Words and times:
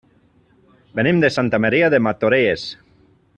Venim 0.99 1.19
de 1.25 1.31
Santa 1.35 1.59
Maria 1.67 1.91
de 1.95 2.01
Martorelles. 2.07 2.65